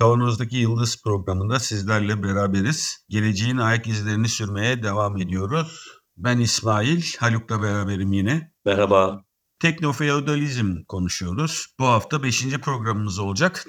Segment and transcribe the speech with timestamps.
[0.00, 3.04] Kavanoz'daki Yıldız programında sizlerle beraberiz.
[3.08, 5.88] Geleceğin ayak izlerini sürmeye devam ediyoruz.
[6.16, 8.52] Ben İsmail, Haluk'la beraberim yine.
[8.64, 9.24] Merhaba.
[9.58, 11.66] Teknofeodalizm konuşuyoruz.
[11.78, 12.60] Bu hafta 5.
[12.60, 13.64] programımız olacak.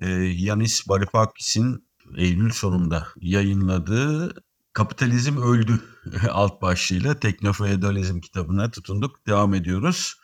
[0.00, 4.34] Ee, Yanis Varoufakis'in Eylül sonunda yayınladığı
[4.72, 5.80] Kapitalizm Öldü
[6.30, 9.26] alt başlığıyla Teknofeodalizm kitabına tutunduk.
[9.26, 10.19] Devam ediyoruz.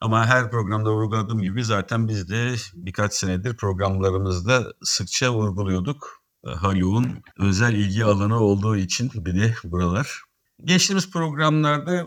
[0.00, 6.22] Ama her programda vurguladığım gibi zaten biz de birkaç senedir programlarımızda sıkça vurguluyorduk.
[6.46, 10.22] Haluk'un özel ilgi alanı olduğu için bir de buralar.
[10.64, 12.06] Geçtiğimiz programlarda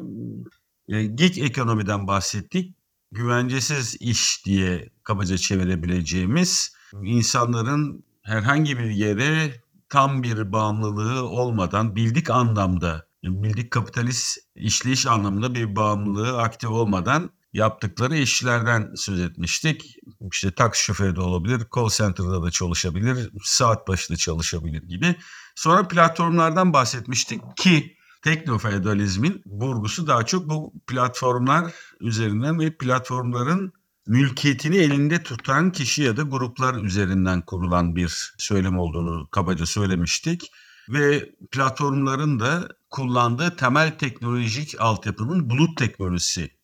[0.87, 2.75] e, gig ekonomiden bahsettik.
[3.11, 13.05] Güvencesiz iş diye kabaca çevirebileceğimiz insanların herhangi bir yere tam bir bağımlılığı olmadan bildik anlamda,
[13.23, 19.95] bildik kapitalist işleyiş anlamında bir bağımlılığı aktif olmadan yaptıkları işlerden söz etmiştik.
[20.31, 25.15] İşte taksi şoförü de olabilir, call center'da da çalışabilir, saat başı da çalışabilir gibi.
[25.55, 33.73] Sonra platformlardan bahsetmiştik ki teknofeodalizmin vurgusu daha çok bu platformlar üzerinden ve platformların
[34.07, 40.51] mülkiyetini elinde tutan kişi ya da gruplar üzerinden kurulan bir söylem olduğunu kabaca söylemiştik.
[40.89, 46.60] Ve platformların da kullandığı temel teknolojik altyapının bulut teknolojisi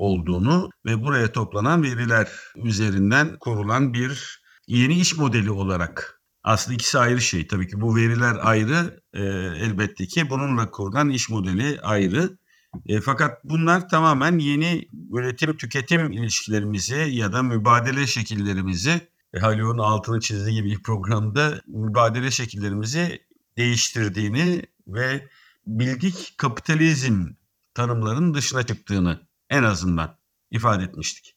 [0.00, 2.28] olduğunu ve buraya toplanan veriler
[2.64, 7.46] üzerinden kurulan bir yeni iş modeli olarak aslında ikisi ayrı şey.
[7.46, 9.22] Tabii ki bu veriler ayrı e,
[9.64, 12.38] elbette ki bununla kurulan iş modeli ayrı.
[12.86, 19.00] E, fakat bunlar tamamen yeni üretim tüketim ilişkilerimizi ya da mübadele şekillerimizi
[19.34, 23.22] e, Haluk'un altını çizdiği gibi ilk programda mübadele şekillerimizi
[23.56, 25.28] değiştirdiğini ve
[25.66, 27.26] bildik kapitalizm
[27.74, 30.16] tanımlarının dışına çıktığını en azından
[30.50, 31.36] ifade etmiştik.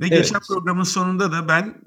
[0.00, 0.18] Ve evet.
[0.18, 1.82] geçen programın sonunda da ben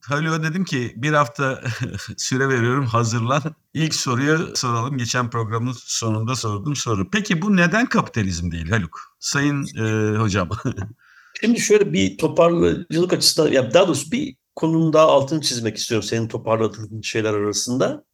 [0.00, 1.62] Haluk'a dedim ki bir hafta
[2.16, 3.42] süre veriyorum hazırlan.
[3.74, 4.98] İlk soruyu soralım.
[4.98, 7.10] Geçen programın sonunda sorduğum soru.
[7.10, 9.16] Peki bu neden kapitalizm değil Haluk?
[9.18, 10.48] Sayın e, hocam.
[11.40, 16.28] Şimdi şöyle bir toparlayıcılık açısından, ya daha doğrusu bir konunun daha altını çizmek istiyorum senin
[16.28, 18.04] toparladığın şeyler arasında.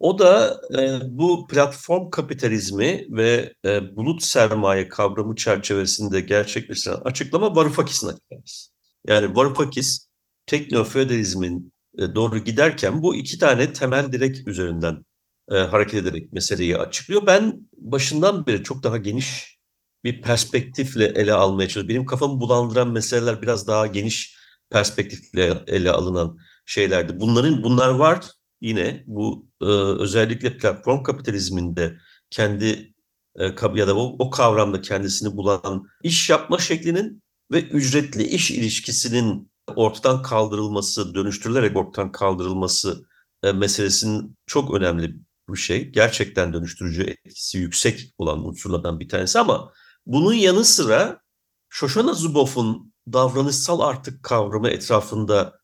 [0.00, 8.08] O da e, bu platform kapitalizmi ve e, bulut sermaye kavramı çerçevesinde gerçekleştiren açıklama Varoufakis'in
[8.08, 8.70] açıklaması.
[9.06, 10.08] Yani Varoufakis
[10.46, 15.04] teknofeodalizmin e, doğru giderken bu iki tane temel direk üzerinden
[15.50, 17.26] e, hareket ederek meseleyi açıklıyor.
[17.26, 19.58] Ben başından beri çok daha geniş
[20.04, 21.88] bir perspektifle ele almaya çalışıyorum.
[21.88, 24.36] Benim kafamı bulandıran meseleler biraz daha geniş
[24.70, 27.20] perspektifle ele alınan şeylerdi.
[27.20, 28.24] Bunların bunlar var
[28.60, 29.64] yine bu e,
[29.98, 31.96] özellikle platform kapitalizminde
[32.30, 32.94] kendi
[33.38, 33.44] e,
[33.74, 37.22] ya da o, o kavramda kendisini bulan iş yapma şeklinin
[37.52, 43.04] ve ücretli iş ilişkisinin ortadan kaldırılması, dönüştürülerek ortadan kaldırılması
[43.42, 45.16] e, meselesinin çok önemli
[45.48, 45.88] bir şey.
[45.88, 49.72] Gerçekten dönüştürücü etkisi yüksek olan unsurlardan bir tanesi ama
[50.06, 51.20] bunun yanı sıra
[51.68, 55.59] Shoshana Zuboff'un davranışsal artık kavramı etrafında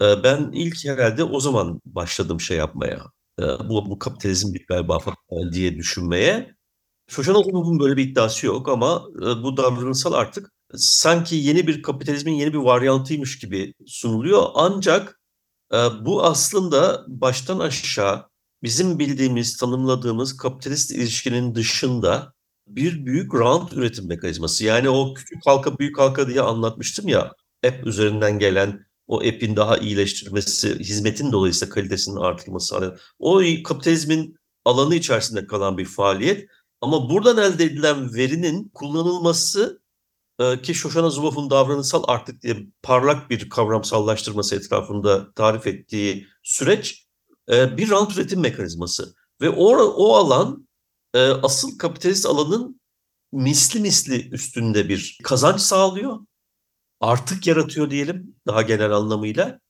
[0.00, 3.06] ben ilk herhalde o zaman başladım şey yapmaya.
[3.40, 4.98] E, bu, bu kapitalizm bir galiba
[5.52, 6.54] diye düşünmeye.
[7.08, 12.32] Shoshana Zuboff'un böyle bir iddiası yok ama e, bu davranışsal artık sanki yeni bir kapitalizmin
[12.32, 14.42] yeni bir varyantıymış gibi sunuluyor.
[14.54, 15.20] Ancak
[15.72, 18.28] e, bu aslında baştan aşağı
[18.62, 22.34] bizim bildiğimiz, tanımladığımız kapitalist ilişkinin dışında
[22.68, 24.64] bir büyük rant üretim mekanizması.
[24.64, 27.32] Yani o küçük halka büyük halka diye anlatmıştım ya
[27.66, 32.96] app üzerinden gelen o app'in daha iyileştirmesi, hizmetin dolayısıyla kalitesinin artırılması.
[33.18, 36.48] O kapitalizmin alanı içerisinde kalan bir faaliyet.
[36.80, 39.82] Ama buradan elde edilen verinin kullanılması
[40.38, 47.06] e, ki Shoshana Zuboff'un davranışsal artık diye parlak bir kavramsallaştırması etrafında tarif ettiği süreç
[47.50, 49.14] e, bir rant üretim mekanizması.
[49.40, 50.68] Ve o, o alan
[51.14, 52.80] e, asıl kapitalist alanın
[53.32, 56.18] misli misli üstünde bir kazanç sağlıyor.
[57.04, 59.60] Artık yaratıyor diyelim daha genel anlamıyla.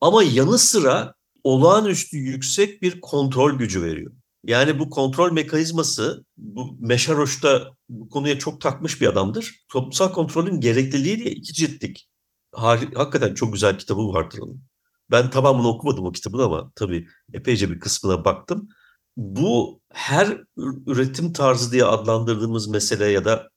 [0.00, 4.12] Ama yanı sıra olağanüstü yüksek bir kontrol gücü veriyor.
[4.44, 9.54] Yani bu kontrol mekanizması, bu Meşaroş'ta bu konuya çok takmış bir adamdır.
[9.72, 12.08] Toplumsal kontrolün gerekliliği diye iki ciltlik.
[12.54, 14.62] Hakikaten çok güzel kitabı vardır onun.
[15.10, 18.68] Ben tamamını okumadım o kitabın ama tabii epeyce bir kısmına baktım.
[19.16, 20.38] Bu her
[20.86, 23.48] üretim tarzı diye adlandırdığımız mesele ya da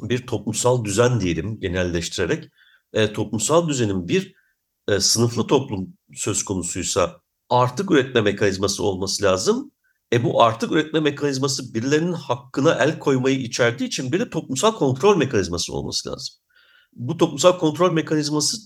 [0.00, 2.48] bir toplumsal düzen diyelim genelleştirerek
[2.92, 4.34] e, toplumsal düzenin bir
[4.88, 9.72] e, sınıflı toplum söz konusuysa artık üretme mekanizması olması lazım.
[10.12, 15.16] E bu artık üretme mekanizması birilerinin hakkına el koymayı içerdiği için bir de toplumsal kontrol
[15.16, 16.34] mekanizması olması lazım.
[16.92, 18.56] Bu toplumsal kontrol mekanizması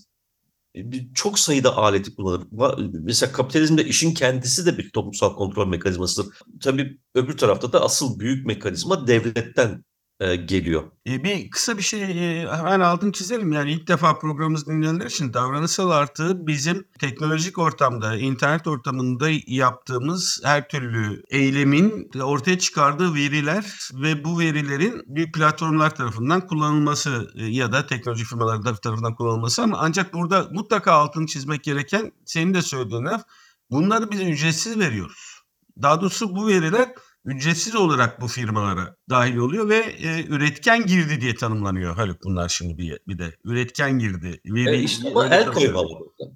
[0.75, 2.47] e, çok sayıda aleti kullanır.
[2.91, 6.33] Mesela kapitalizmde işin kendisi de bir toplumsal kontrol mekanizmasıdır.
[6.61, 9.83] Tabii öbür tarafta da asıl büyük mekanizma devletten
[10.19, 10.83] e, geliyor.
[11.07, 13.51] E, bir kısa bir şey e, hemen altını çizelim.
[13.51, 20.69] Yani ilk defa programımızı dinleyenler için davranışsal artı bizim teknolojik ortamda, internet ortamında yaptığımız her
[20.69, 27.85] türlü eylemin ortaya çıkardığı veriler ve bu verilerin bir platformlar tarafından kullanılması e, ya da
[27.85, 33.23] teknoloji firmaları tarafından kullanılması ama ancak burada mutlaka altını çizmek gereken senin de söylediğin laf
[33.71, 35.41] bunları biz ücretsiz veriyoruz.
[35.81, 36.89] Daha doğrusu bu veriler
[37.27, 42.77] ücretsiz olarak bu firmalara dahil oluyor ve e, üretken girdi diye tanımlanıyor Haluk bunlar şimdi
[42.77, 44.41] bir, bir de üretken girdi.
[44.45, 45.81] Veri, e işte ama el koyma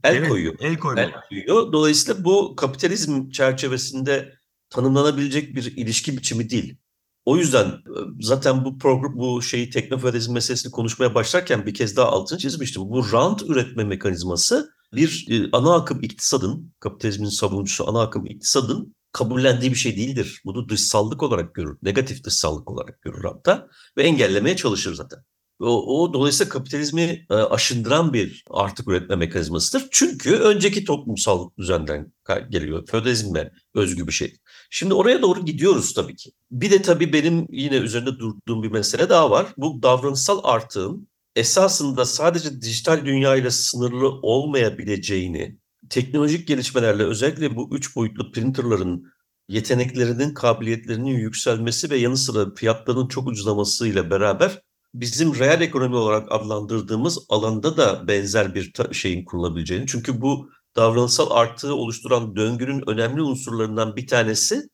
[0.03, 0.55] El evet, koyuyor.
[0.59, 1.01] El koyma.
[1.01, 1.73] El koyuyor.
[1.73, 4.33] Dolayısıyla bu kapitalizm çerçevesinde
[4.69, 6.77] tanımlanabilecek bir ilişki biçimi değil.
[7.25, 12.07] O yüzden e, zaten bu program bu şeyi teknofeodalizm meselesini konuşmaya başlarken bir kez daha
[12.07, 12.81] altını çizmiştim.
[12.81, 19.71] Bu rant üretme mekanizması bir e, ana akım iktisadın, kapitalizmin savunucusu ana akım iktisadın kabullendiği
[19.71, 20.41] bir şey değildir.
[20.45, 21.77] Bunu dışsallık olarak görür.
[21.83, 23.67] Negatif dışsallık olarak görür hatta
[23.97, 25.19] ve engellemeye çalışır zaten.
[25.61, 29.87] O, o dolayısıyla kapitalizmi e, aşındıran bir artık üretme mekanizmasıdır.
[29.91, 32.13] Çünkü önceki toplumsal düzenden
[32.49, 32.87] geliyor.
[32.87, 34.37] Feodalizme özgü bir şey.
[34.69, 36.31] Şimdi oraya doğru gidiyoruz tabii ki.
[36.51, 39.47] Bir de tabii benim yine üzerinde durduğum bir mesele daha var.
[39.57, 45.57] Bu davranışsal artığın esasında sadece dijital dünya ile sınırlı olmayabileceğini
[45.91, 49.13] teknolojik gelişmelerle özellikle bu üç boyutlu printerların
[49.47, 54.61] yeteneklerinin, kabiliyetlerinin yükselmesi ve yanı sıra fiyatlarının çok ucuzlamasıyla beraber
[54.93, 59.87] bizim reel ekonomi olarak adlandırdığımız alanda da benzer bir şeyin kurulabileceğini.
[59.87, 64.69] Çünkü bu davranışsal artığı oluşturan döngünün önemli unsurlarından bir tanesi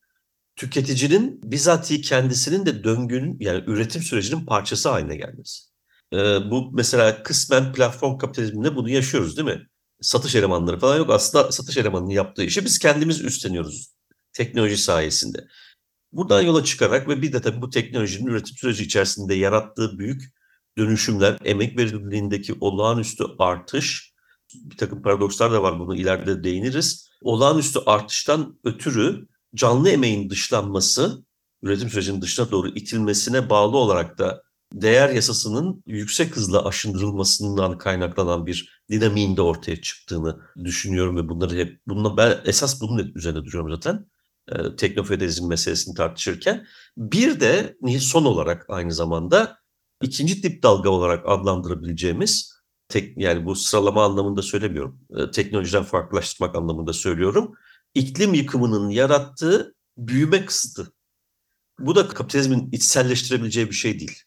[0.55, 5.63] tüketicinin bizatihi kendisinin de döngünün yani üretim sürecinin parçası haline gelmesi.
[6.13, 6.17] Ee,
[6.51, 9.67] bu mesela kısmen platform kapitalizminde bunu yaşıyoruz değil mi?
[10.01, 11.09] Satış elemanları falan yok.
[11.09, 13.97] Aslında satış elemanının yaptığı işi biz kendimiz üstleniyoruz
[14.33, 15.47] teknoloji sayesinde.
[16.11, 20.33] Buradan yola çıkarak ve bir de tabii bu teknolojinin üretim süreci içerisinde yarattığı büyük
[20.77, 24.13] dönüşümler, emek verimliliğindeki olağanüstü artış,
[24.53, 27.09] bir takım paradokslar da var bunu ileride değiniriz.
[27.21, 31.25] Olağanüstü artıştan ötürü canlı emeğin dışlanması,
[31.61, 34.43] üretim sürecinin dışına doğru itilmesine bağlı olarak da
[34.73, 41.79] değer yasasının yüksek hızla aşındırılmasından kaynaklanan bir dinamiğin de ortaya çıktığını düşünüyorum ve bunları hep
[41.87, 44.05] bununla ben esas bunun üzerine duruyorum zaten.
[44.51, 46.67] E, teknofeodalizm meselesini tartışırken.
[46.97, 49.57] Bir de son olarak aynı zamanda
[50.01, 52.57] ikinci tip dalga olarak adlandırabileceğimiz
[52.89, 54.99] tek, yani bu sıralama anlamında söylemiyorum.
[55.17, 57.53] E, teknolojiden farklılaştırmak anlamında söylüyorum.
[57.93, 60.93] İklim yıkımının yarattığı büyüme kısıtı.
[61.79, 64.23] Bu da kapitalizmin içselleştirebileceği bir şey değil.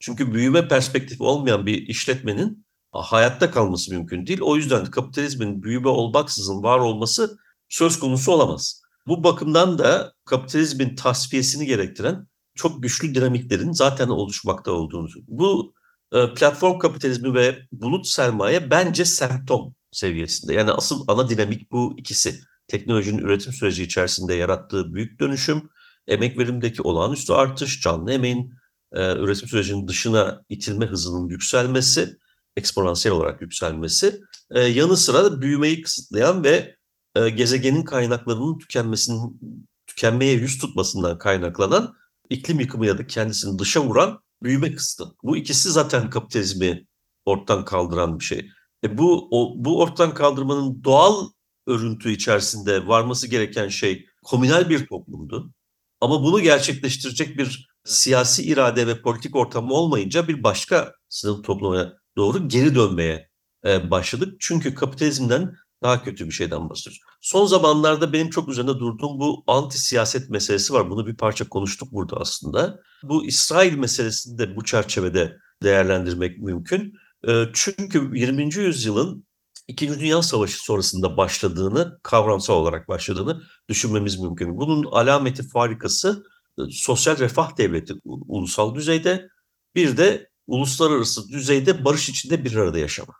[0.00, 4.40] Çünkü büyüme perspektifi olmayan bir işletmenin hayatta kalması mümkün değil.
[4.42, 8.82] O yüzden kapitalizmin büyüme olmaksızın var olması söz konusu olamaz.
[9.06, 15.08] Bu bakımdan da kapitalizmin tasfiyesini gerektiren çok güçlü dinamiklerin zaten oluşmakta olduğunu.
[15.28, 15.74] Bu
[16.12, 20.54] e, platform kapitalizmi ve bulut sermaye bence semptom seviyesinde.
[20.54, 22.40] Yani asıl ana dinamik bu ikisi.
[22.68, 25.70] Teknolojinin üretim süreci içerisinde yarattığı büyük dönüşüm,
[26.06, 28.54] emek verimdeki olağanüstü artış, canlı emeğin
[28.94, 32.18] e, üretim sürecinin dışına itilme hızının yükselmesi,
[32.56, 34.20] eksponansiyel olarak yükselmesi,
[34.50, 36.76] e, yanı sıra da büyümeyi kısıtlayan ve
[37.14, 39.40] e, gezegenin kaynaklarının tükenmesinin
[39.86, 41.94] tükenmeye yüz tutmasından kaynaklanan
[42.30, 45.04] iklim yıkımı ya da kendisini dışa vuran büyüme kısıtı.
[45.22, 46.86] Bu ikisi zaten kapitalizmi
[47.24, 48.50] ortadan kaldıran bir şey.
[48.84, 51.28] E bu o, bu ortadan kaldırmanın doğal
[51.66, 55.52] örüntü içerisinde varması gereken şey komünel bir toplumdu.
[56.00, 62.48] Ama bunu gerçekleştirecek bir siyasi irade ve politik ortamı olmayınca bir başka sınıf topluma doğru
[62.48, 63.28] geri dönmeye
[63.64, 64.36] e, başladık.
[64.40, 67.00] Çünkü kapitalizmden daha kötü bir şeyden bahsediyoruz.
[67.20, 70.90] Son zamanlarda benim çok üzerinde durduğum bu anti siyaset meselesi var.
[70.90, 72.80] Bunu bir parça konuştuk burada aslında.
[73.02, 76.94] Bu İsrail meselesini de bu çerçevede değerlendirmek mümkün.
[77.28, 78.54] E, çünkü 20.
[78.54, 79.26] yüzyılın
[79.68, 84.56] İkinci Dünya Savaşı sonrasında başladığını, kavramsal olarak başladığını düşünmemiz mümkün.
[84.56, 86.24] Bunun alameti farikası
[86.70, 89.28] sosyal refah devleti ulusal düzeyde,
[89.74, 93.14] bir de uluslararası düzeyde barış içinde bir arada yaşama.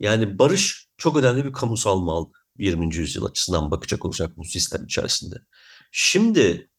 [0.00, 2.26] Yani barış çok önemli bir kamusal mal.
[2.58, 2.96] 20.
[2.96, 5.34] yüzyıl açısından bakacak olacak bu sistem içerisinde.
[5.92, 6.70] Şimdi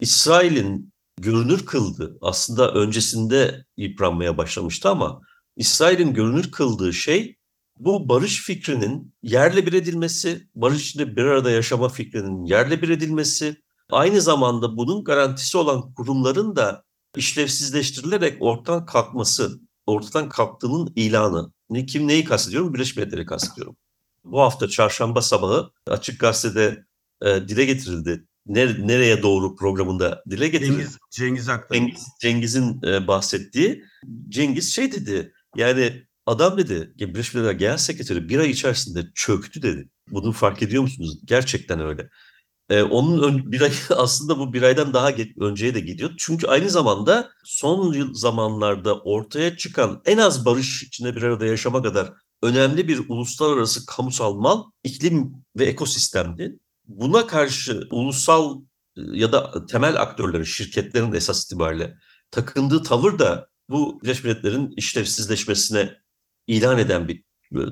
[0.00, 5.20] İsrail'in görünür kıldığı aslında öncesinde yıpranmaya başlamıştı ama
[5.56, 7.36] İsrail'in görünür kıldığı şey
[7.78, 13.62] bu barış fikrinin yerle bir edilmesi, barış içinde bir arada yaşama fikrinin yerle bir edilmesi,
[13.90, 16.84] aynı zamanda bunun garantisi olan kurumların da
[17.16, 21.52] işlevsizleştirilerek ortadan kalkması, ortadan kalktığının ilanı.
[21.70, 22.74] Ne, kim neyi kastediyorum?
[22.74, 23.76] Birleşmiş Milletleri kastediyorum.
[24.24, 26.84] Bu hafta çarşamba sabahı Açık Gazete'de
[27.22, 28.26] e, dile getirildi.
[28.46, 30.76] Nere, nereye doğru programında dile getirildi.
[30.76, 31.76] Cengiz, Cengiz Aktar.
[31.76, 33.84] Cengiz, Cengiz'in e, bahsettiği.
[34.28, 39.88] Cengiz şey dedi yani adam dedi Birleşmiş Milletler Genel Sekreteri bir ay içerisinde çöktü dedi.
[40.10, 41.18] Bunu fark ediyor musunuz?
[41.24, 42.08] Gerçekten öyle.
[42.70, 46.10] Ee, onun ön, bir ay aslında bu bir aydan daha geç, önceye de gidiyor.
[46.18, 51.82] Çünkü aynı zamanda son yıl zamanlarda ortaya çıkan en az barış içinde bir arada yaşama
[51.82, 56.58] kadar önemli bir uluslararası kamusal mal iklim ve ekosistemdi.
[56.84, 58.60] Buna karşı ulusal
[58.96, 61.96] ya da temel aktörlerin, şirketlerin esas itibariyle
[62.30, 65.94] takındığı tavır da bu Birleşmiş Milletler'in işlevsizleşmesine
[66.46, 67.24] ilan eden bir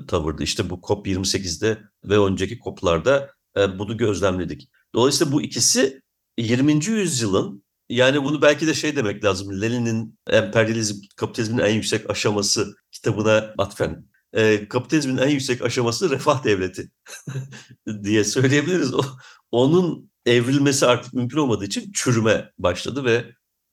[0.07, 0.43] tavırdı.
[0.43, 4.69] İşte bu COP28'de ve önceki COP'larda bunu gözlemledik.
[4.95, 6.01] Dolayısıyla bu ikisi
[6.37, 6.85] 20.
[6.85, 9.61] yüzyılın yani bunu belki de şey demek lazım.
[9.61, 14.05] Lenin'in emperyalizm, kapitalizmin en yüksek aşaması kitabına atfen.
[14.33, 16.91] E, kapitalizmin en yüksek aşaması refah devleti
[18.03, 18.93] diye söyleyebiliriz.
[18.93, 19.01] O,
[19.51, 23.25] onun evrilmesi artık mümkün olmadığı için çürüme başladı ve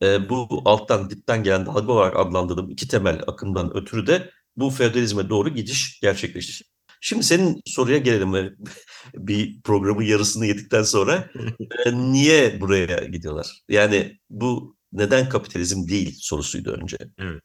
[0.03, 5.29] e, bu alttan dipten gelen dalga olarak adlandırdığım iki temel akımdan ötürü de bu feodalizme
[5.29, 6.72] doğru gidiş gerçekleşti.
[7.05, 8.57] Şimdi senin soruya gelelim.
[9.15, 11.31] bir programın yarısını yedikten sonra
[11.87, 13.63] e, niye buraya gidiyorlar?
[13.69, 16.97] Yani bu neden kapitalizm değil sorusuydu önce.
[17.19, 17.43] Evet.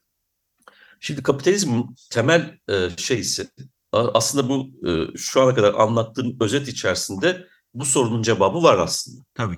[0.99, 3.47] Şimdi kapitalizmin temel e, şeysi
[3.91, 9.23] aslında bu e, şu ana kadar anlattığım özet içerisinde bu sorunun cevabı var aslında.
[9.33, 9.57] Tabii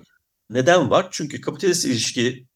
[0.50, 1.08] Neden var?
[1.10, 2.46] Çünkü kapitalist ilişki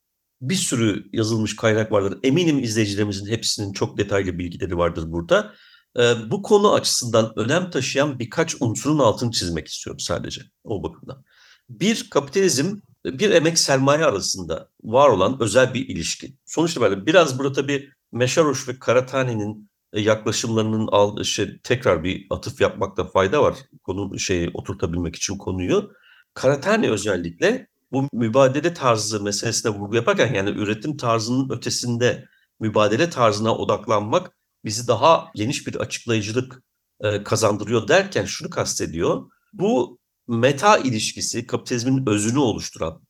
[0.40, 2.18] bir sürü yazılmış kaynak vardır.
[2.22, 5.54] Eminim izleyicilerimizin hepsinin çok detaylı bilgileri vardır burada.
[5.98, 11.24] Ee, bu konu açısından önem taşıyan birkaç unsurun altını çizmek istiyorum sadece o bakımdan.
[11.68, 16.36] Bir, kapitalizm bir emek sermaye arasında var olan özel bir ilişki.
[16.44, 23.04] Sonuçta böyle biraz burada tabii Meşaroş ve Karatani'nin yaklaşımlarının al, şey, tekrar bir atıf yapmakta
[23.04, 23.56] fayda var.
[23.82, 25.92] Konu şeyi oturtabilmek için konuyu.
[26.34, 32.24] Karatani özellikle bu mübadele tarzı meselesine vurgu yaparken yani üretim tarzının ötesinde
[32.60, 36.62] mübadele tarzına odaklanmak bizi daha geniş bir açıklayıcılık
[37.00, 39.30] e, kazandırıyor derken şunu kastediyor.
[39.52, 43.02] Bu meta ilişkisi kapitalizmin özünü oluşturan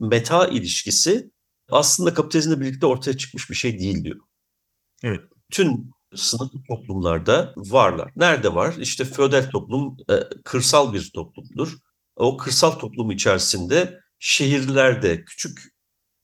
[0.00, 1.30] meta ilişkisi
[1.70, 4.20] aslında kapitalizmle birlikte ortaya çıkmış bir şey değil diyor.
[5.02, 5.20] Evet.
[5.50, 8.12] Tüm sınıflı toplumlarda varlar.
[8.16, 8.74] Nerede var?
[8.78, 10.14] İşte feodal toplum e,
[10.44, 11.76] kırsal bir toplumdur.
[12.16, 15.58] O kırsal toplum içerisinde şehirlerde küçük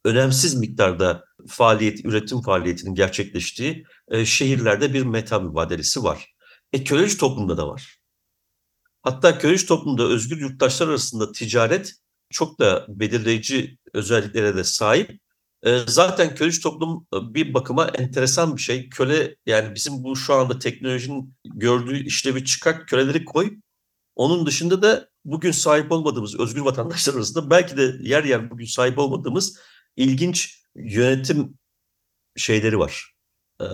[0.05, 6.35] önemsiz miktarda faaliyet, üretim faaliyetinin gerçekleştiği e, şehirlerde bir meta mübadelesi var.
[6.73, 7.99] E köleci toplumda da var.
[9.03, 11.95] Hatta köleci toplumda özgür yurttaşlar arasında ticaret
[12.31, 15.21] çok da belirleyici özelliklere de sahip.
[15.63, 18.89] E, zaten köleci toplum e, bir bakıma enteresan bir şey.
[18.89, 23.59] Köle yani bizim bu şu anda teknolojinin gördüğü işlevi çıkart, köleleri koy.
[24.17, 28.99] Onun dışında da bugün sahip olmadığımız özgür vatandaşlar arasında belki de yer yer bugün sahip
[28.99, 29.59] olmadığımız
[29.97, 31.59] ilginç yönetim
[32.37, 33.15] şeyleri var.
[33.61, 33.65] Ee,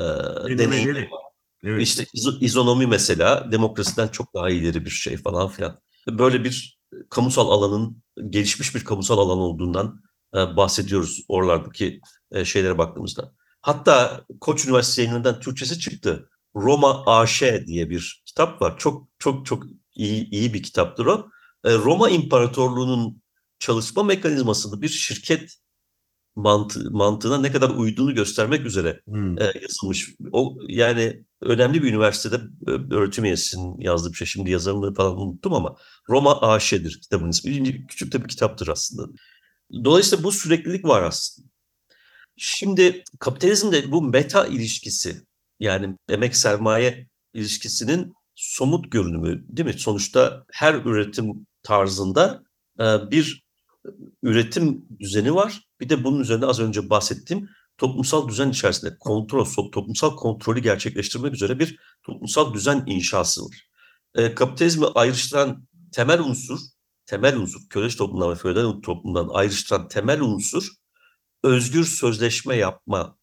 [0.59, 1.21] deneyimleri var.
[1.65, 1.83] Evet.
[1.83, 2.07] İşte
[2.41, 5.79] izonomi mesela demokrasiden çok daha ileri bir şey falan filan.
[6.09, 6.79] Böyle bir
[7.11, 10.03] kamusal alanın gelişmiş bir kamusal alan olduğundan
[10.35, 12.01] e, bahsediyoruz oralardaki
[12.33, 13.33] e, şeylere baktığımızda.
[13.61, 16.31] Hatta Koç Üniversitesi yayınlarından Türkçesi çıktı.
[16.57, 18.79] Roma AŞ diye bir kitap var.
[18.79, 21.29] Çok çok çok iyi, iyi bir kitaptır o.
[21.65, 23.23] E, Roma İmparatorluğu'nun
[23.59, 25.57] çalışma mekanizmasını bir şirket
[26.37, 29.39] mantı, mantığına ne kadar uyduğunu göstermek üzere hmm.
[29.39, 30.15] e, yazılmış.
[30.33, 34.27] O yani önemli bir üniversitede e, öğretim üyesinin yazdığı bir şey.
[34.27, 35.77] Şimdi yazarını falan unuttum ama
[36.09, 37.87] Roma AŞ'dir kitabın ismi.
[37.87, 39.13] Küçük de bir kitaptır aslında.
[39.85, 41.49] Dolayısıyla bu süreklilik var aslında.
[42.37, 45.27] Şimdi kapitalizmde bu meta ilişkisi
[45.61, 49.79] yani emek sermaye ilişkisinin somut görünümü değil mi?
[49.79, 52.43] Sonuçta her üretim tarzında
[52.81, 53.44] e, bir
[54.23, 55.63] üretim düzeni var.
[55.81, 57.49] Bir de bunun üzerine az önce bahsettiğim
[57.79, 63.69] toplumsal düzen içerisinde kontrol, toplumsal kontrolü gerçekleştirmek üzere bir toplumsal düzen inşası var.
[64.15, 66.59] E, kapitalizmi ayrıştıran temel unsur,
[67.07, 70.69] temel unsur, köleci toplumdan ve feodal toplumdan ayrıştıran temel unsur
[71.43, 73.19] özgür sözleşme yapma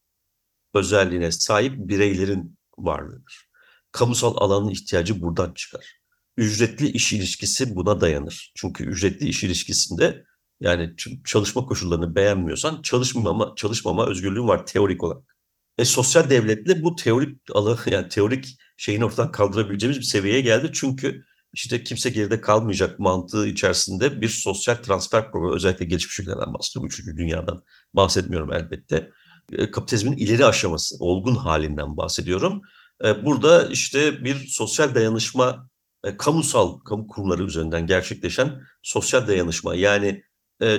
[0.73, 3.49] özelliğine sahip bireylerin varlığıdır.
[3.91, 6.01] Kamusal alanın ihtiyacı buradan çıkar.
[6.37, 8.51] ücretli iş ilişkisi buna dayanır.
[8.55, 10.25] Çünkü ücretli iş ilişkisinde
[10.61, 15.37] yani çalışma koşullarını beğenmiyorsan çalışmama çalışmama özgürlüğün var teorik olarak.
[15.77, 20.69] E sosyal devletle bu teorik alı yani teorik şeyin ortadan kaldırabileceğimiz bir seviyeye geldi.
[20.73, 26.87] Çünkü işte kimse geride kalmayacak mantığı içerisinde bir sosyal transfer programı özellikle gelişmiş ülkelerden bahsediyorum.
[26.87, 27.63] Üçüncü dünyadan
[27.93, 29.11] bahsetmiyorum elbette.
[29.51, 32.61] E, kapitalizmin ileri aşaması, olgun halinden bahsediyorum.
[33.05, 35.69] E, burada işte bir sosyal dayanışma,
[36.03, 40.23] e, kamusal, kamu kurumları üzerinden gerçekleşen sosyal dayanışma yani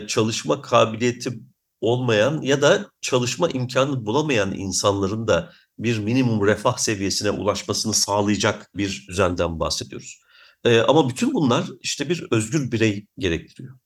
[0.07, 1.41] çalışma kabiliyeti
[1.81, 9.07] olmayan ya da çalışma imkanı bulamayan insanların da bir minimum refah seviyesine ulaşmasını sağlayacak bir
[9.09, 10.23] düzenden bahsediyoruz.
[10.65, 13.79] Ee, ama bütün bunlar işte bir özgür birey gerektiriyor.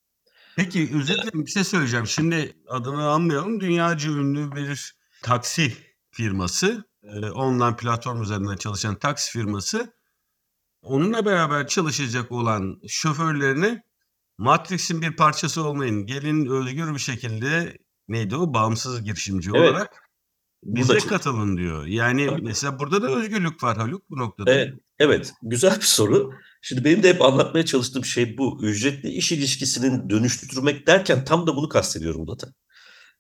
[0.57, 2.07] Peki özetle bir şey söyleyeceğim.
[2.07, 3.61] Şimdi adını anmayalım.
[3.61, 5.73] Dünyaca ünlü bir taksi
[6.11, 6.85] firması,
[7.35, 9.97] online platform üzerinden çalışan taksi firması
[10.83, 13.83] onunla beraber çalışacak olan şoförlerini
[14.39, 16.07] Matrix'in bir parçası olmayın.
[16.07, 17.79] Gelin özgür bir şekilde
[18.09, 18.55] neydi o?
[18.55, 19.61] Bağımsız girişimci evet.
[19.61, 20.07] olarak
[20.63, 21.87] bize Burada katılın diyor.
[21.87, 22.43] Yani Tabii.
[22.43, 24.53] mesela burada da özgürlük var Haluk bu noktada.
[24.53, 25.33] Evet, evet.
[25.43, 26.33] Güzel bir soru.
[26.63, 28.59] Şimdi benim de hep anlatmaya çalıştığım şey bu.
[28.63, 32.55] Ücretli iş ilişkisinin dönüştürmek derken tam da bunu kastediyorum zaten.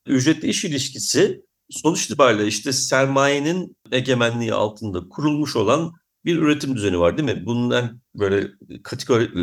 [0.06, 5.92] Ücretli iş ilişkisi sonuç itibariyle işte sermayenin egemenliği altında kurulmuş olan
[6.24, 7.46] bir üretim düzeni var değil mi?
[7.46, 8.50] Bundan böyle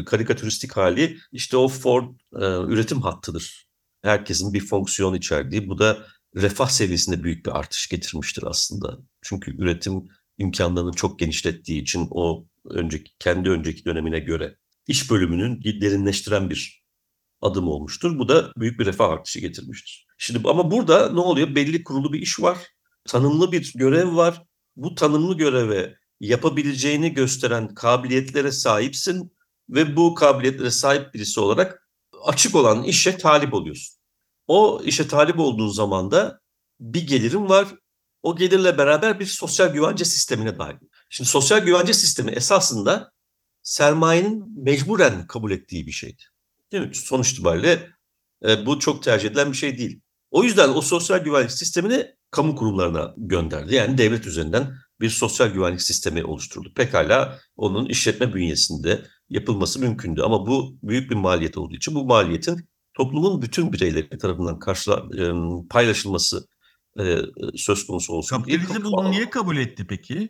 [0.06, 2.03] karikatüristik hali işte o Ford
[2.36, 3.68] e, üretim hattıdır.
[4.01, 5.70] Herkesin bir fonksiyon içerdiği.
[5.70, 8.98] Bu da refah seviyesinde büyük bir artış getirmiştir aslında.
[9.22, 10.03] Çünkü üretim
[10.38, 16.84] imkanlarını çok genişlettiği için o önceki kendi önceki dönemine göre iş bölümünün derinleştiren bir
[17.42, 18.20] adım olmuştur.
[18.20, 20.08] Bu da büyük bir refah artışı getirmiştir.
[20.18, 21.56] Şimdi ama burada ne oluyor?
[21.56, 22.58] Belli kurulu bir iş var.
[23.05, 24.44] Tanımlı bir görev var.
[24.75, 29.36] Bu tanımlı göreve yapabileceğini gösteren kabiliyetlere sahipsin
[29.70, 31.90] ve bu kabiliyetlere sahip birisi olarak
[32.25, 34.00] açık olan işe talip oluyorsun.
[34.48, 36.40] O işe talip olduğun zaman da
[36.79, 37.68] bir gelirin var.
[38.24, 40.75] O gelirle beraber bir sosyal güvence sistemine dahil.
[41.09, 43.12] Şimdi sosyal güvence sistemi esasında
[43.64, 46.24] sermayenin mecburen kabul ettiği bir şeydi.
[46.72, 46.96] Değil mi?
[46.96, 47.90] Sonuç itibariyle
[48.48, 50.01] e, bu çok tercih edilen bir şey değil.
[50.31, 53.75] O yüzden o sosyal güvenlik sistemini kamu kurumlarına gönderdi.
[53.75, 56.74] Yani devlet üzerinden bir sosyal güvenlik sistemi oluşturuldu.
[56.74, 62.70] Pekala onun işletme bünyesinde yapılması mümkündü ama bu büyük bir maliyet olduğu için bu maliyetin
[62.94, 65.03] toplumun bütün bireyleri tarafından karşıla,
[65.70, 66.48] paylaşılması
[67.56, 68.38] söz konusu olsun.
[68.38, 70.29] Kapitalizm bunu niye kabul etti peki?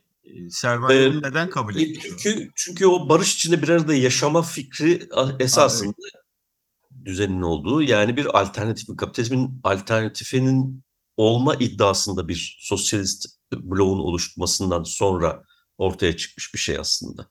[0.50, 2.00] Sermaye ee, neden kabul etti?
[2.02, 7.06] Çünkü, çünkü o barış içinde bir arada yaşama fikri esasında evet.
[7.06, 10.84] düzenin olduğu yani bir alternatif, kapitalizmin alternatifinin
[11.18, 13.26] olma iddiasında bir sosyalist
[13.62, 15.44] bloğun oluşmasından sonra
[15.78, 17.30] ortaya çıkmış bir şey aslında.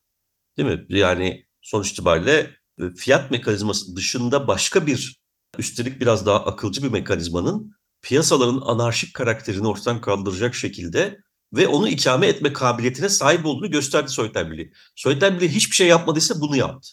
[0.58, 0.86] Değil mi?
[0.88, 2.50] Yani sonuç itibariyle
[2.96, 5.22] fiyat mekanizması dışında başka bir
[5.58, 11.18] üstelik biraz daha akılcı bir mekanizmanın piyasaların anarşik karakterini ortadan kaldıracak şekilde
[11.52, 14.72] ve onu ikame etme kabiliyetine sahip olduğunu gösterdi Sovyetler Birliği.
[14.96, 16.88] Sovyetler Birliği hiçbir şey yapmadıysa bunu yaptı.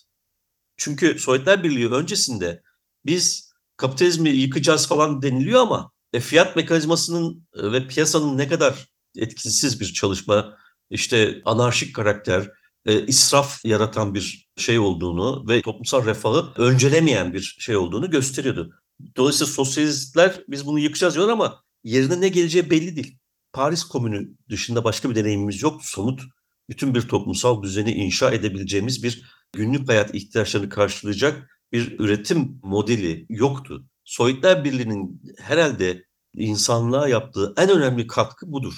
[0.77, 2.61] Çünkü Sovyetler Birliği öncesinde
[3.05, 9.79] biz kapitalizmi yıkacağız falan deniliyor ama e, fiyat mekanizmasının e, ve piyasanın ne kadar etkisiz
[9.79, 10.57] bir çalışma,
[10.89, 12.51] işte anarşik karakter,
[12.85, 18.73] e, israf yaratan bir şey olduğunu ve toplumsal refahı öncelemeyen bir şey olduğunu gösteriyordu.
[19.17, 23.17] Dolayısıyla sosyalistler biz bunu yıkacağız diyorlar ama yerine ne geleceği belli değil.
[23.53, 25.85] Paris Komünü dışında başka bir deneyimimiz yok.
[25.85, 26.21] Somut
[26.69, 33.85] bütün bir toplumsal düzeni inşa edebileceğimiz bir günlük hayat ihtiyaçlarını karşılayacak bir üretim modeli yoktu.
[34.03, 38.73] Sovyetler Birliği'nin herhalde insanlığa yaptığı en önemli katkı budur.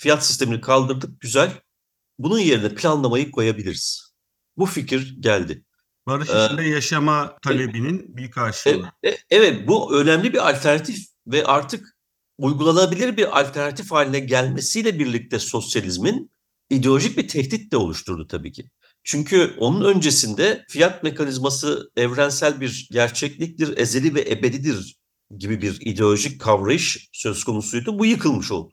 [0.00, 1.52] Fiyat sistemini kaldırdık, güzel.
[2.18, 4.12] Bunun yerine planlamayı koyabiliriz.
[4.56, 5.64] Bu fikir geldi.
[6.06, 8.92] Barış ee, içinde yaşama talebinin bir karşılığı.
[9.02, 11.96] E, e, evet bu önemli bir alternatif ve artık
[12.38, 16.30] uygulanabilir bir alternatif haline gelmesiyle birlikte sosyalizmin
[16.70, 18.70] ideolojik bir tehdit de oluşturdu tabii ki.
[19.04, 24.96] Çünkü onun öncesinde fiyat mekanizması evrensel bir gerçekliktir, ezeli ve ebedidir
[25.38, 27.98] gibi bir ideolojik kavrayış söz konusuydu.
[27.98, 28.72] Bu yıkılmış oldu.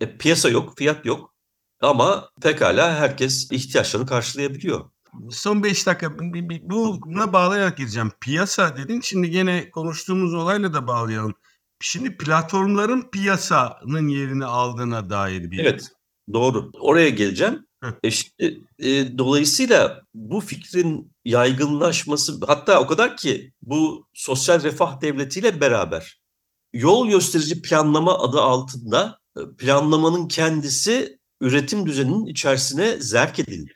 [0.00, 1.34] E, piyasa yok, fiyat yok
[1.80, 4.90] ama pekala herkes ihtiyaçlarını karşılayabiliyor.
[5.30, 8.12] Son 5 dakika buna bağlayarak gireceğim.
[8.20, 9.00] Piyasa dedin.
[9.00, 11.34] Şimdi gene konuştuğumuz olayla da bağlayalım.
[11.80, 15.58] Şimdi platformların piyasanın yerini aldığına dair bir...
[15.58, 15.88] Evet
[16.32, 16.70] doğru.
[16.80, 17.66] Oraya geleceğim.
[18.02, 25.60] E şimdi, e, dolayısıyla bu fikrin yaygınlaşması hatta o kadar ki bu sosyal refah devletiyle
[25.60, 26.20] beraber
[26.72, 29.18] yol gösterici planlama adı altında
[29.58, 33.72] planlamanın kendisi üretim düzeninin içerisine zerk edildi.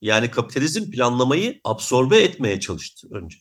[0.00, 3.38] Yani kapitalizm planlamayı absorbe etmeye çalıştı önce.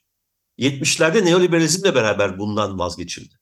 [0.60, 3.36] 70'lerde neoliberalizmle beraber bundan vazgeçildi.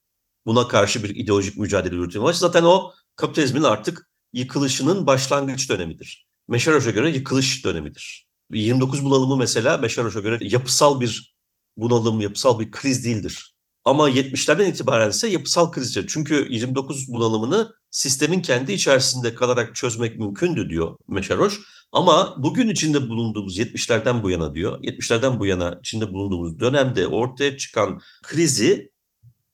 [0.46, 2.38] Buna karşı bir ideolojik mücadele yürütülmüş.
[2.38, 6.28] Zaten o kapitalizmin artık yıkılışının başlangıç dönemidir.
[6.48, 8.28] Meşaroş'a göre yıkılış dönemidir.
[8.52, 11.36] 29 bunalımı mesela Meşaroş'a göre yapısal bir
[11.78, 13.56] bunalım, yapısal bir kriz değildir.
[13.86, 16.08] Ama 70'lerden itibaren ise yapısal krizdir.
[16.08, 21.60] Çünkü 29 bunalımını sistemin kendi içerisinde kalarak çözmek mümkündü diyor Meşaroş.
[21.92, 27.58] Ama bugün içinde bulunduğumuz 70'lerden bu yana diyor, 70'lerden bu yana içinde bulunduğumuz dönemde ortaya
[27.58, 28.92] çıkan krizi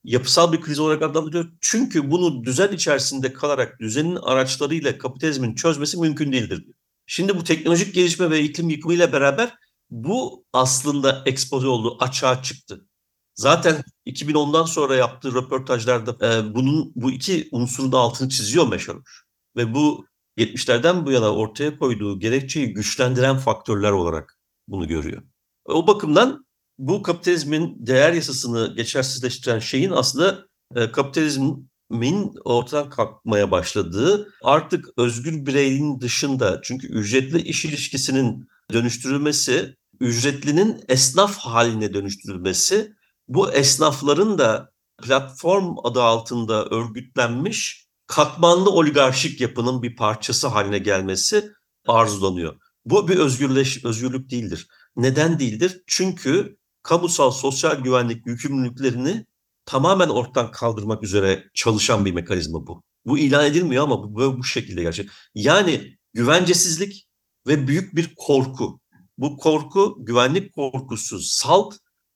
[0.04, 1.52] yapısal bir kriz olarak adlandırıyor.
[1.60, 6.64] Çünkü bunu düzen içerisinde kalarak düzenin araçlarıyla kapitalizmin çözmesi mümkün değildir.
[7.06, 9.54] Şimdi bu teknolojik gelişme ve iklim yıkımıyla beraber
[9.90, 12.86] bu aslında ekspoze oldu, açığa çıktı.
[13.34, 19.24] Zaten 2010'dan sonra yaptığı röportajlarda e, bunun bu iki unsurun altını çiziyor Meşaroş.
[19.56, 20.06] Ve bu
[20.38, 25.22] 70'lerden bu yana ortaya koyduğu gerekçeyi güçlendiren faktörler olarak bunu görüyor.
[25.64, 26.46] O bakımdan
[26.78, 36.00] bu kapitalizmin değer yasasını geçersizleştiren şeyin aslında e, kapitalizmin ortadan kalkmaya başladığı artık özgür bireyin
[36.00, 42.94] dışında çünkü ücretli iş ilişkisinin dönüştürülmesi, ücretlinin esnaf haline dönüştürülmesi,
[43.28, 44.70] bu esnafların da
[45.02, 51.52] platform adı altında örgütlenmiş katmanlı oligarşik yapının bir parçası haline gelmesi
[51.86, 52.56] arzulanıyor.
[52.84, 54.68] Bu bir özgürleş, özgürlük değildir.
[54.96, 55.82] Neden değildir?
[55.86, 59.26] Çünkü kamusal sosyal güvenlik yükümlülüklerini
[59.66, 62.82] tamamen ortadan kaldırmak üzere çalışan bir mekanizma bu.
[63.06, 65.10] Bu ilan edilmiyor ama bu, bu, şekilde gerçek.
[65.34, 67.06] Yani güvencesizlik
[67.46, 68.80] ve büyük bir korku.
[69.18, 71.74] Bu korku güvenlik korkusu, salt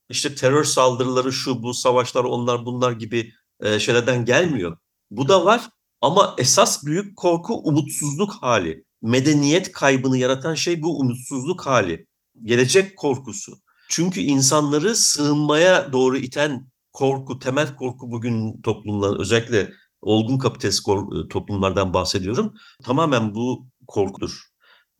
[0.09, 4.77] işte terör saldırıları şu bu savaşlar onlar bunlar gibi e, şeylerden gelmiyor.
[5.11, 5.69] Bu da var
[6.01, 8.83] ama esas büyük korku umutsuzluk hali.
[9.01, 12.07] Medeniyet kaybını yaratan şey bu umutsuzluk hali.
[12.43, 13.59] Gelecek korkusu.
[13.89, 21.93] Çünkü insanları sığınmaya doğru iten korku, temel korku bugün toplumlar özellikle olgun kapitalist e, toplumlardan
[21.93, 22.53] bahsediyorum.
[22.83, 24.41] Tamamen bu korkudur.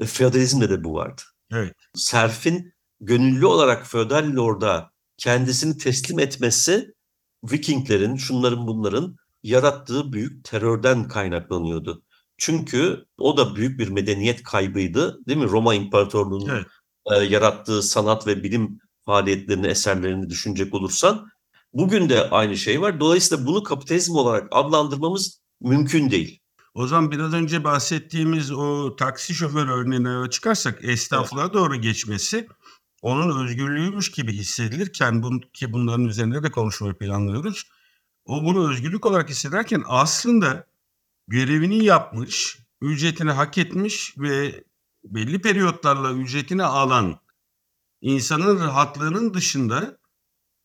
[0.05, 1.21] Feodalizmde de bu vardı.
[1.51, 1.73] Evet.
[1.95, 6.93] Serf'in gönüllü olarak feodal lorda kendisini teslim etmesi
[7.43, 12.03] Vikinglerin, şunların bunların yarattığı büyük terörden kaynaklanıyordu.
[12.37, 15.47] Çünkü o da büyük bir medeniyet kaybıydı değil mi?
[15.47, 16.65] Roma İmparatorluğu'nun evet.
[17.11, 21.27] e, yarattığı sanat ve bilim faaliyetlerini, eserlerini düşünecek olursan
[21.73, 22.99] bugün de aynı şey var.
[22.99, 26.39] Dolayısıyla bunu kapitalizm olarak adlandırmamız mümkün değil.
[26.73, 31.53] O zaman biraz önce bahsettiğimiz o taksi şoförü örneğine çıkarsak esnaflığa evet.
[31.53, 32.47] doğru geçmesi
[33.01, 37.63] onun özgürlüğüymüş gibi hissedilirken bun, ki bunların üzerinde de konuşmayı planlıyoruz.
[38.25, 40.67] O bunu özgürlük olarak hissederken aslında
[41.27, 44.63] görevini yapmış, ücretini hak etmiş ve
[45.03, 47.19] belli periyotlarla ücretini alan
[48.01, 49.99] insanın rahatlığının dışında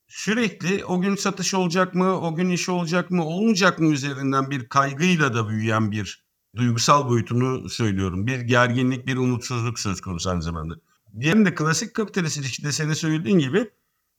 [0.08, 4.68] sürekli o gün satış olacak mı, o gün iş olacak mı, olmayacak mı üzerinden bir
[4.68, 6.24] kaygıyla da büyüyen bir
[6.56, 8.26] duygusal boyutunu söylüyorum.
[8.26, 10.74] Bir gerginlik, bir umutsuzluk söz konusu aynı zamanda.
[11.20, 13.70] Diğerinde de klasik kapitalist ilişkide senin söylediğin gibi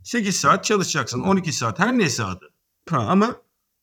[0.03, 2.53] 8 saat çalışacaksın, 12 saat her neyse adı.
[2.91, 3.35] Ama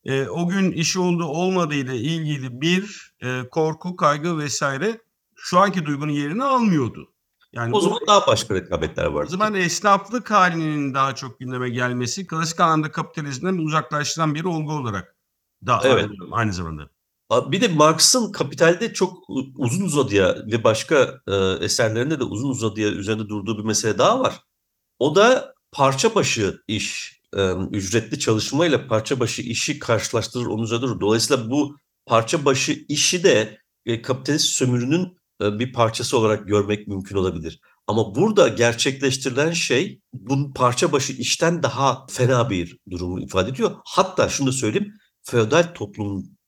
[0.05, 5.01] e, o gün işi oldu olmadığı ile ilgili bir e, korku, kaygı vesaire
[5.35, 7.12] şu anki duygunun yerini almıyordu.
[7.53, 9.25] Yani o zaman bu, daha başka rekabetler var.
[9.25, 15.16] O zaman esnaflık halinin daha çok gündeme gelmesi klasik anlamda kapitalizmden uzaklaştıran bir olgu olarak
[15.66, 16.11] da evet.
[16.31, 16.88] aynı zamanda.
[17.33, 19.18] Bir de Marx'ın Kapital'de çok
[19.59, 24.40] uzun uzadıya ve başka e, eserlerinde de uzun uzadıya üzerinde durduğu bir mesele daha var.
[24.99, 31.01] O da parça başı iş, e, ücretli çalışmayla parça başı işi karşılaştırır, onun üzerinde durur.
[31.01, 37.16] Dolayısıyla bu parça başı işi de e, kapitalist sömürünün e, bir parçası olarak görmek mümkün
[37.16, 37.61] olabilir.
[37.87, 43.77] Ama burada gerçekleştirilen şey bu parça başı işten daha fena bir durumu ifade ediyor.
[43.85, 45.75] Hatta şunu da söyleyeyim, feodal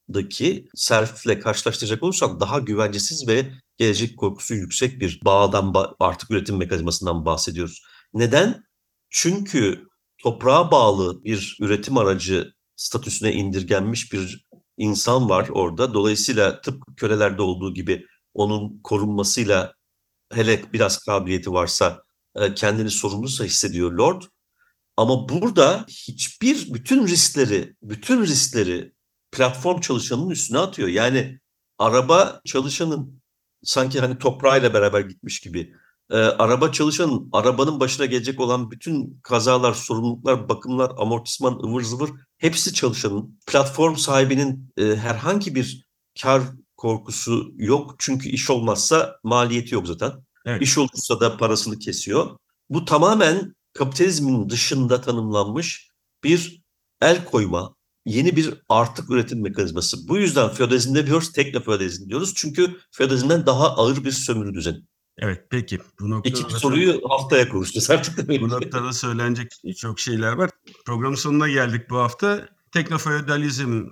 [0.09, 7.25] toplumdaki serfle karşılaştıracak olursak daha güvencesiz ve gelecek korkusu yüksek bir bağdan artık üretim mekanizmasından
[7.25, 7.83] bahsediyoruz.
[8.14, 8.64] Neden?
[9.11, 9.87] Çünkü
[10.19, 15.95] toprağa bağlı bir üretim aracı statüsüne indirgenmiş bir insan var orada.
[15.95, 19.75] Dolayısıyla tıpkı kölelerde olduğu gibi onun korunmasıyla
[20.33, 22.03] hele biraz kabiliyeti varsa
[22.37, 24.23] e, kendini sorumlusa hissediyor Lord.
[24.97, 28.94] Ama burada hiçbir bütün riskleri, bütün riskleri
[29.35, 30.88] platform çalışanının üstüne atıyor.
[30.88, 31.40] Yani
[31.79, 33.23] araba çalışanın
[33.62, 35.75] sanki hani toprağıyla beraber gitmiş gibi.
[36.11, 42.75] E, araba çalışanın, arabanın başına gelecek olan bütün kazalar, sorumluluklar, bakımlar, amortisman, ıvır zıvır hepsi
[42.75, 43.38] çalışanın.
[43.47, 45.87] Platform sahibinin e, herhangi bir
[46.23, 46.42] kar
[46.77, 47.94] korkusu yok.
[47.99, 50.12] Çünkü iş olmazsa maliyeti yok zaten.
[50.47, 50.62] Evet.
[50.62, 52.38] İş olursa da parasını kesiyor.
[52.70, 55.88] Bu tamamen kapitalizmin dışında tanımlanmış
[56.25, 56.62] bir
[57.03, 60.09] el koyma, yeni bir artık üretim mekanizması.
[60.09, 62.33] Bu yüzden feodalizm demiyoruz, teknofeodalizm diyoruz.
[62.37, 64.79] Çünkü feodalizmden daha ağır bir sömürü düzeni.
[65.19, 65.79] Evet peki.
[66.01, 70.51] Bu noktada, İkinci soruyu haftaya konuşacağız artık bu noktada söylenecek çok şeyler var.
[70.87, 72.49] Programın sonuna geldik bu hafta.
[72.73, 73.85] Teknofeodalizm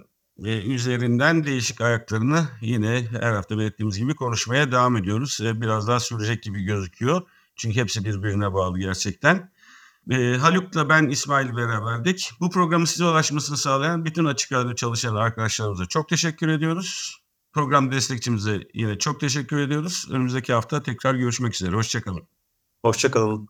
[0.64, 5.38] üzerinden değişik ayaklarını yine her hafta belirttiğimiz gibi konuşmaya devam ediyoruz.
[5.42, 7.22] Biraz daha sürecek gibi gözüküyor.
[7.56, 9.51] Çünkü hepsi birbirine bağlı gerçekten.
[10.10, 12.30] E, Haluk'la ben İsmail beraberdik.
[12.40, 17.18] Bu programı size ulaşmasını sağlayan bütün Açık Radyo çalışan arkadaşlarımıza çok teşekkür ediyoruz.
[17.52, 20.06] Program destekçimize yine çok teşekkür ediyoruz.
[20.10, 21.76] Önümüzdeki hafta tekrar görüşmek üzere.
[21.76, 22.28] Hoşçakalın.
[22.84, 23.48] Hoşçakalın.